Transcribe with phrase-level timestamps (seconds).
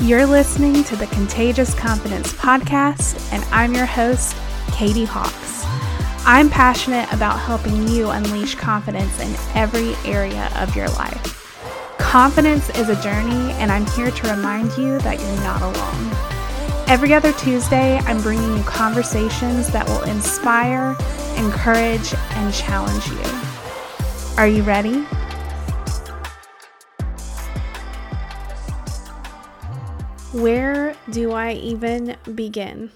[0.00, 4.36] You're listening to the Contagious Confidence Podcast, and I'm your host,
[4.72, 5.64] Katie Hawks.
[6.26, 11.96] I'm passionate about helping you unleash confidence in every area of your life.
[11.98, 16.10] Confidence is a journey, and I'm here to remind you that you're not alone.
[16.86, 20.96] Every other Tuesday, I'm bringing you conversations that will inspire,
[21.36, 24.36] encourage, and challenge you.
[24.36, 25.06] Are you ready?
[30.34, 32.90] Where do I even begin?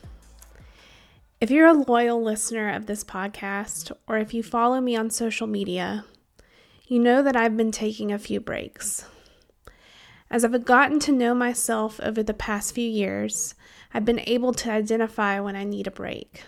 [1.41, 5.47] If you're a loyal listener of this podcast, or if you follow me on social
[5.47, 6.05] media,
[6.89, 9.05] you know that I've been taking a few breaks.
[10.29, 13.55] As I've gotten to know myself over the past few years,
[13.95, 16.43] I've been able to identify when I need a break.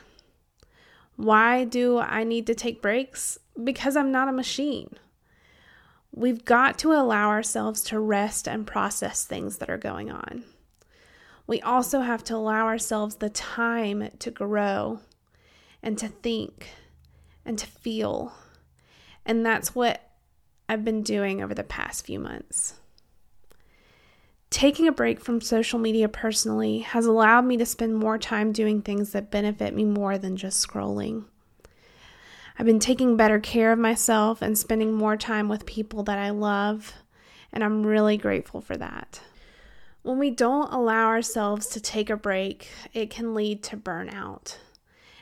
[1.14, 3.38] Why do I need to take breaks?
[3.62, 4.96] Because I'm not a machine.
[6.10, 10.42] We've got to allow ourselves to rest and process things that are going on.
[11.50, 15.00] We also have to allow ourselves the time to grow
[15.82, 16.68] and to think
[17.44, 18.32] and to feel.
[19.26, 20.00] And that's what
[20.68, 22.74] I've been doing over the past few months.
[24.50, 28.80] Taking a break from social media personally has allowed me to spend more time doing
[28.80, 31.24] things that benefit me more than just scrolling.
[32.60, 36.30] I've been taking better care of myself and spending more time with people that I
[36.30, 36.92] love,
[37.52, 39.20] and I'm really grateful for that.
[40.02, 44.56] When we don't allow ourselves to take a break, it can lead to burnout.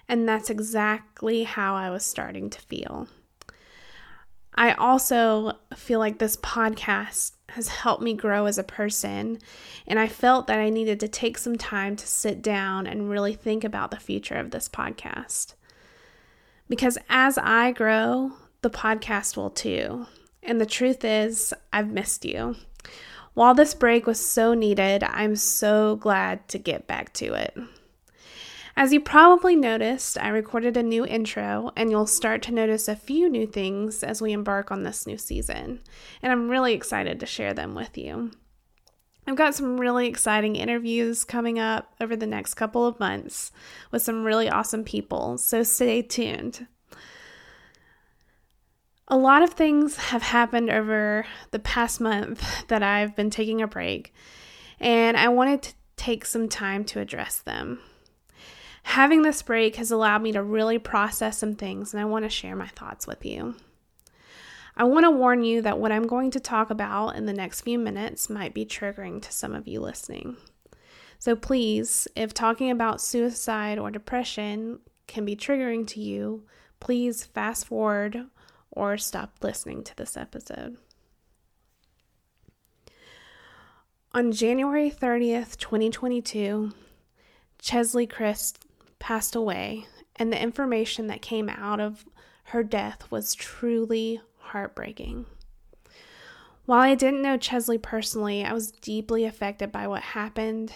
[0.09, 3.09] And that's exactly how I was starting to feel.
[4.55, 9.39] I also feel like this podcast has helped me grow as a person,
[9.87, 13.34] and I felt that I needed to take some time to sit down and really
[13.34, 15.55] think about the future of this podcast.
[16.69, 20.06] Because as I grow, the podcast will too.
[20.43, 22.56] And the truth is, I've missed you.
[23.39, 27.56] While this break was so needed, I'm so glad to get back to it.
[28.77, 32.97] As you probably noticed, I recorded a new intro, and you'll start to notice a
[32.97, 35.82] few new things as we embark on this new season,
[36.21, 38.32] and I'm really excited to share them with you.
[39.25, 43.53] I've got some really exciting interviews coming up over the next couple of months
[43.93, 46.66] with some really awesome people, so stay tuned.
[49.11, 53.67] A lot of things have happened over the past month that I've been taking a
[53.67, 54.13] break,
[54.79, 57.81] and I wanted to take some time to address them.
[58.83, 62.29] Having this break has allowed me to really process some things, and I want to
[62.29, 63.55] share my thoughts with you.
[64.77, 67.63] I want to warn you that what I'm going to talk about in the next
[67.63, 70.37] few minutes might be triggering to some of you listening.
[71.19, 76.45] So please, if talking about suicide or depression can be triggering to you,
[76.79, 78.27] please fast forward
[78.71, 80.77] or stop listening to this episode.
[84.12, 86.73] On January 30th, 2022,
[87.59, 88.57] Cheslie Kryst
[88.99, 89.87] passed away,
[90.17, 92.05] and the information that came out of
[92.45, 95.27] her death was truly heartbreaking.
[96.65, 100.73] While I didn't know Cheslie personally, I was deeply affected by what happened,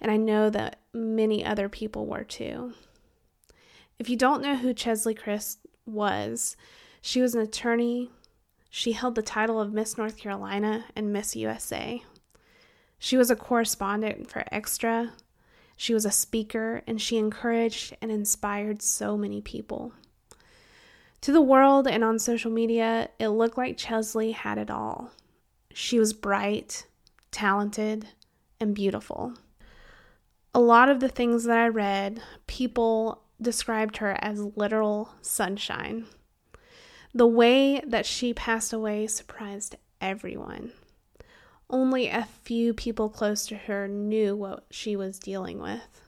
[0.00, 2.74] and I know that many other people were too.
[3.98, 6.56] If you don't know who Cheslie Kryst was,
[7.00, 8.10] she was an attorney.
[8.68, 12.02] She held the title of Miss North Carolina and Miss USA.
[12.98, 15.12] She was a correspondent for Extra,
[15.80, 19.94] she was a speaker and she encouraged and inspired so many people.
[21.22, 25.10] To the world and on social media, it looked like Cheslie had it all.
[25.72, 26.84] She was bright,
[27.30, 28.08] talented,
[28.60, 29.32] and beautiful.
[30.54, 36.04] A lot of the things that I read, people described her as literal sunshine.
[37.14, 40.72] The way that she passed away surprised everyone.
[41.68, 46.00] Only a few people close to her knew what she was dealing with.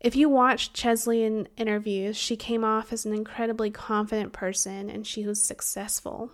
[0.00, 5.06] If you watched Cheslie in interviews, she came off as an incredibly confident person and
[5.06, 6.30] she was successful.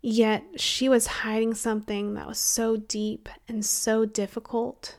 [0.00, 4.96] Yet she was hiding something that was so deep and so difficult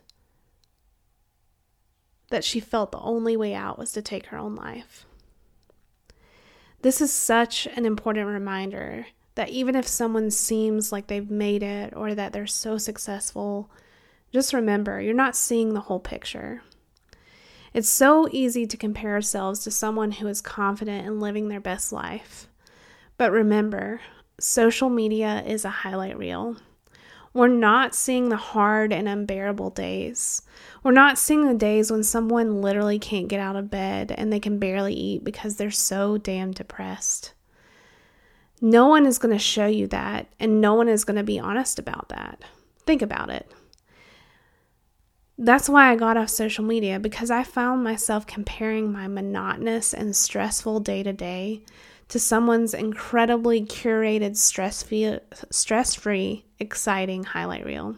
[2.29, 5.05] that she felt the only way out was to take her own life.
[6.85, 11.95] This is such an important reminder that even if someone seems like they've made it
[11.95, 13.71] or that they're so successful,
[14.31, 16.61] just remember you're not seeing the whole picture.
[17.73, 21.91] It's so easy to compare ourselves to someone who is confident in living their best
[21.91, 22.47] life.
[23.17, 24.01] But remember,
[24.39, 26.57] social media is a highlight reel.
[27.35, 30.41] We're not seeing the hard and unbearable days.
[30.83, 34.39] We're not seeing the days when someone literally can't get out of bed and they
[34.39, 37.33] can barely eat because they're so damn depressed.
[38.61, 41.37] No one is going to show you that, and no one is going to be
[41.37, 42.41] honest about that.
[42.85, 43.51] Think about it.
[45.37, 50.15] That's why I got off social media because I found myself comparing my monotonous and
[50.15, 51.63] stressful day to day
[52.09, 57.95] to someone's incredibly curated, stress free, exciting highlight reel.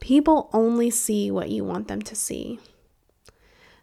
[0.00, 2.58] People only see what you want them to see.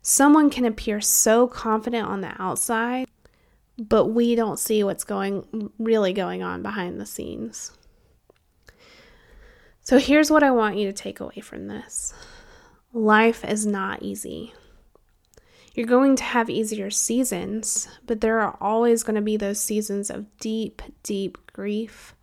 [0.01, 3.07] Someone can appear so confident on the outside,
[3.77, 7.71] but we don't see what's going really going on behind the scenes.
[9.83, 12.13] So here's what I want you to take away from this.
[12.93, 14.53] Life is not easy.
[15.77, 20.09] You're going to have easier seasons, but there are always going to be those seasons
[20.09, 22.15] of deep, deep grief,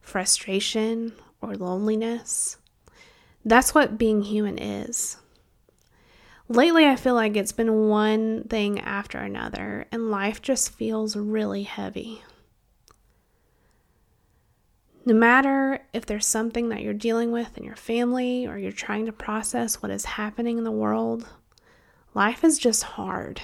[0.00, 2.58] frustration, or loneliness.
[3.44, 5.16] That's what being human is.
[6.46, 11.64] Lately, I feel like it's been one thing after another, and life just feels really
[11.64, 12.22] heavy.
[15.04, 19.06] No matter if there's something that you're dealing with in your family or you're trying
[19.06, 21.28] to process what is happening in the world,
[22.14, 23.40] Life is just hard.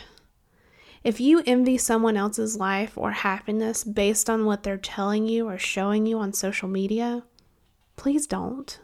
[1.02, 5.56] If you envy someone else's life or happiness based on what they're telling you or
[5.56, 7.22] showing you on social media,
[7.96, 8.78] please don't.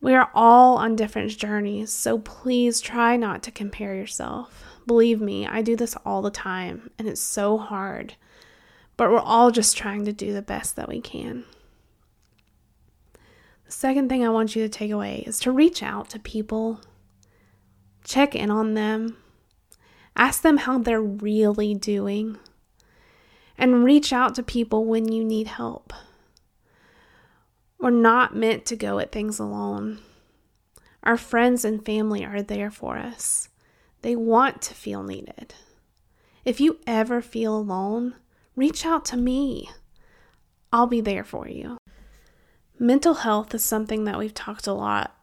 [0.00, 4.64] We are all on different journeys, so please try not to compare yourself.
[4.86, 8.14] Believe me, I do this all the time, and it's so hard.
[8.96, 11.44] But we're all just trying to do the best that we can.
[13.64, 16.80] The second thing I want you to take away is to reach out to people
[18.12, 19.16] Check in on them.
[20.14, 22.36] Ask them how they're really doing.
[23.56, 25.94] And reach out to people when you need help.
[27.80, 30.00] We're not meant to go at things alone.
[31.02, 33.48] Our friends and family are there for us.
[34.02, 35.54] They want to feel needed.
[36.44, 38.16] If you ever feel alone,
[38.54, 39.70] reach out to me.
[40.70, 41.78] I'll be there for you.
[42.78, 45.16] Mental health is something that we've talked a lot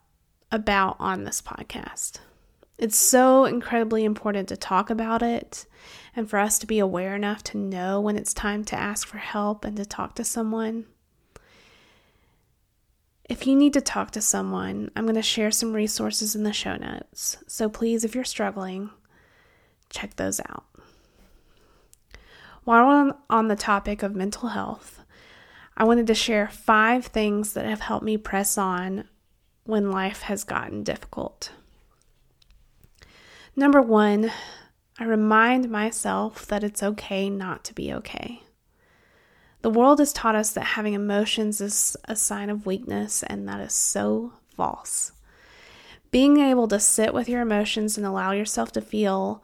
[0.51, 2.21] about on this podcast.
[2.79, 5.65] It's so incredibly important to talk about it
[6.15, 9.17] and for us to be aware enough to know when it's time to ask for
[9.17, 10.85] help and to talk to someone.
[13.25, 16.53] If you need to talk to someone, I'm going to share some resources in the
[16.53, 17.37] show notes.
[17.47, 18.91] So please, if you're struggling,
[19.89, 20.63] check those out.
[22.63, 25.01] While we're on the topic of mental health,
[25.75, 29.03] I wanted to share five things that have helped me press on
[29.65, 31.51] when life has gotten difficult.
[33.59, 34.31] Number one,
[34.99, 38.43] I remind myself that it's okay not to be okay.
[39.63, 43.59] The world has taught us that having emotions is a sign of weakness, and that
[43.59, 45.11] is so false.
[46.09, 49.43] Being able to sit with your emotions and allow yourself to feel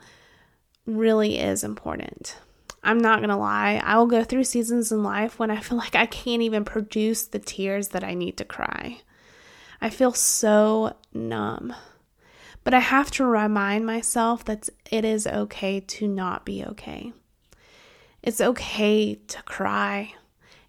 [0.86, 2.38] really is important.
[2.86, 5.96] I'm not to lie, I will go through seasons in life when I feel like
[5.96, 9.02] I can't even produce the tears that I need to cry.
[9.82, 11.76] I feel so numb.
[12.66, 17.14] But I have to remind myself that it is okay to not be okay.
[18.24, 20.16] It's okay to cry.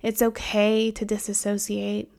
[0.03, 2.13] It's okay to disassociate.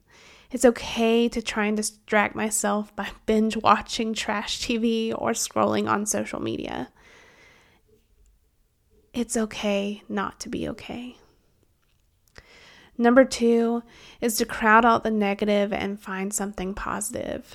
[0.51, 6.07] It's okay to try and distract myself by binge watching trash TV or scrolling on
[6.07, 6.89] social media.
[9.13, 11.17] It's okay not to be okay.
[12.97, 13.83] Number two
[14.21, 17.53] is to crowd out the negative and find something positive.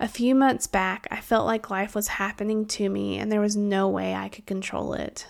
[0.00, 3.56] A few months back, I felt like life was happening to me and there was
[3.56, 5.26] no way I could control it.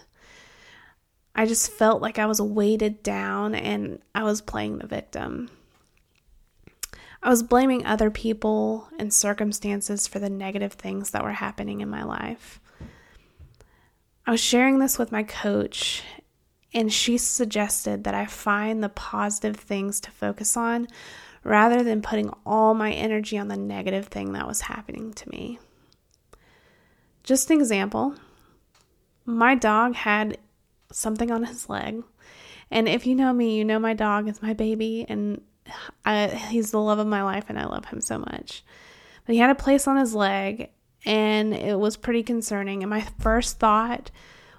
[1.34, 5.50] I just felt like I was weighted down and I was playing the victim.
[7.22, 11.88] I was blaming other people and circumstances for the negative things that were happening in
[11.88, 12.60] my life.
[14.26, 16.02] I was sharing this with my coach,
[16.72, 20.88] and she suggested that I find the positive things to focus on
[21.44, 25.58] rather than putting all my energy on the negative thing that was happening to me.
[27.22, 28.16] Just an example
[29.26, 30.38] my dog had
[30.92, 32.02] something on his leg.
[32.70, 35.40] And if you know me, you know my dog is my baby, and
[36.04, 38.64] I, he's the love of my life, and I love him so much.
[39.26, 40.70] But he had a place on his leg,
[41.04, 42.82] and it was pretty concerning.
[42.82, 44.10] And my first thought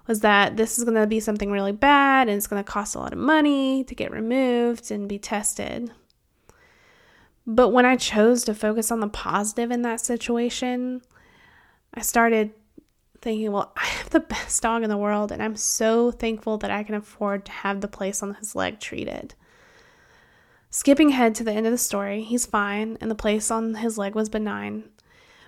[0.08, 2.96] was that this is going to be something really bad, and it's going to cost
[2.96, 5.92] a lot of money to get removed and be tested.
[7.48, 11.02] But when I chose to focus on the positive in that situation,
[11.94, 12.52] I started
[13.22, 16.72] thinking, well, I have the best dog in the world, and I'm so thankful that
[16.72, 19.36] I can afford to have the place on his leg treated.
[20.72, 23.98] Skipping ahead to the end of the story, he's fine, and the place on his
[23.98, 24.90] leg was benign.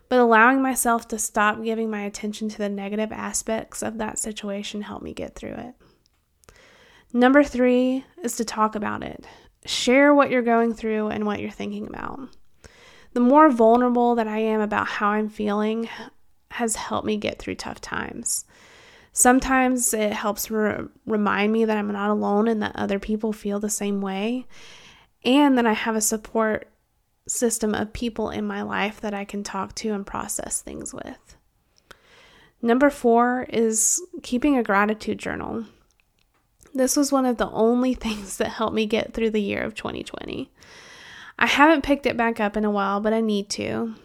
[0.07, 4.83] But allowing myself to stop giving my attention to the negative aspects of that situation
[4.83, 5.75] helped me get through it.
[7.11, 9.25] Number three is to talk about it
[9.67, 12.19] Share what you're going through and what you're thinking about.
[13.13, 15.89] The more vulnerable that I am about how I'm feeling
[16.51, 18.45] has helped me get through tough times.
[19.11, 23.59] Sometimes it helps re- remind me that I'm not alone and that other people feel
[23.59, 24.45] the same way,
[25.25, 26.69] and that I have a support
[27.27, 31.35] system of people in my life that I can talk to and process things with.
[32.61, 35.65] Number four is keeping a gratitude journal.
[36.77, 39.73] This was one of the only things that helped me get through the year of
[39.73, 40.51] 2020.
[41.39, 43.95] I haven't picked it back up in a while, but I need to.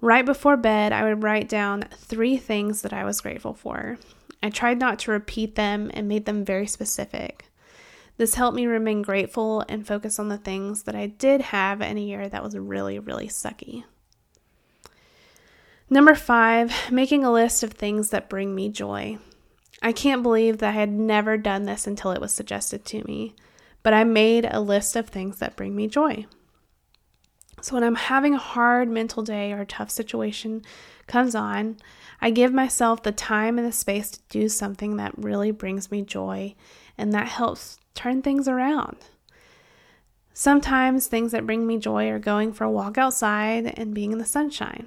[0.00, 3.98] Right before bed, I would write down three things that I was grateful for.
[4.42, 7.46] I tried not to repeat them and made them very specific.
[8.18, 11.96] This helped me remain grateful and focus on the things that I did have in
[11.96, 13.84] a year that was really, really sucky.
[15.88, 19.18] Number five, making a list of things that bring me joy.
[19.82, 23.34] I can't believe that I had never done this until it was suggested to me,
[23.82, 26.26] but I made a list of things that bring me joy.
[27.60, 30.62] So when I'm having a hard mental day or a tough situation
[31.06, 31.78] comes on,
[32.20, 36.02] I give myself the time and the space to do something that really brings me
[36.02, 36.54] joy,
[36.96, 38.96] and that helps turn things around.
[40.32, 44.18] Sometimes things that bring me joy are going for a walk outside and being in
[44.18, 44.86] the sunshine.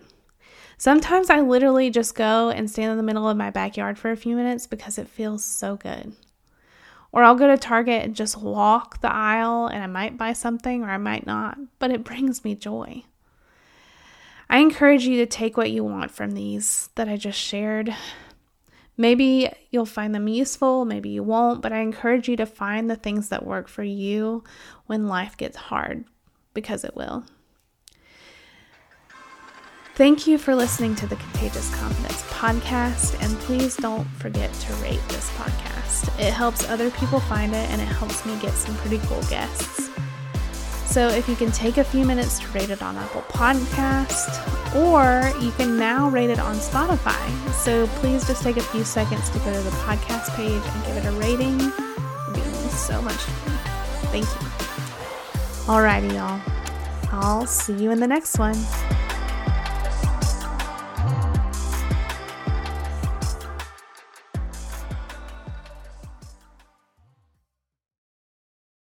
[0.79, 4.15] Sometimes I literally just go and stand in the middle of my backyard for a
[4.15, 6.13] few minutes because it feels so good.
[7.12, 10.83] Or I'll go to Target and just walk the aisle and I might buy something
[10.83, 13.03] or I might not, but it brings me joy.
[14.50, 17.93] I encourage you to take what you want from these that I just shared.
[18.95, 22.95] Maybe you'll find them useful, maybe you won't, but I encourage you to find the
[22.95, 24.45] things that work for you
[24.86, 26.05] when life gets hard,
[26.53, 27.25] because it will.
[30.00, 35.01] Thank you for listening to the Contagious Confidence podcast, and please don't forget to rate
[35.10, 36.18] this podcast.
[36.18, 39.89] It helps other people find it and it helps me get some pretty cool guests.
[40.86, 44.39] So if you can take a few minutes to rate it on Apple Podcast,
[44.74, 47.51] or you can now rate it on Spotify.
[47.51, 50.96] So please just take a few seconds to go to the podcast page and give
[50.96, 51.60] it a rating.
[51.60, 53.58] It means so much to me.
[54.13, 54.48] Thank you.
[55.68, 56.39] Alrighty, y'all.
[57.12, 58.56] I'll see you in the next one.